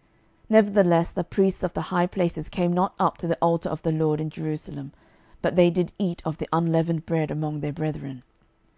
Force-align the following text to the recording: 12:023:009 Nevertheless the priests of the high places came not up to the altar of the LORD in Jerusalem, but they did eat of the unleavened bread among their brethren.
12:023:009 0.00 0.08
Nevertheless 0.50 1.10
the 1.10 1.24
priests 1.24 1.62
of 1.62 1.74
the 1.74 1.80
high 1.92 2.06
places 2.06 2.48
came 2.48 2.72
not 2.72 2.94
up 2.98 3.18
to 3.18 3.26
the 3.26 3.36
altar 3.42 3.68
of 3.68 3.82
the 3.82 3.92
LORD 3.92 4.18
in 4.18 4.30
Jerusalem, 4.30 4.92
but 5.42 5.56
they 5.56 5.68
did 5.68 5.92
eat 5.98 6.22
of 6.24 6.38
the 6.38 6.48
unleavened 6.54 7.04
bread 7.04 7.30
among 7.30 7.60
their 7.60 7.74
brethren. 7.74 8.22